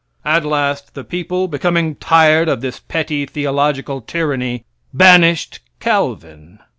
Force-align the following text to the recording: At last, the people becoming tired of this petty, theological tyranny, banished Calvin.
At 0.25 0.43
last, 0.43 0.95
the 0.95 1.03
people 1.03 1.47
becoming 1.47 1.93
tired 1.93 2.49
of 2.49 2.61
this 2.61 2.79
petty, 2.79 3.27
theological 3.27 4.01
tyranny, 4.01 4.65
banished 4.91 5.59
Calvin. 5.79 6.57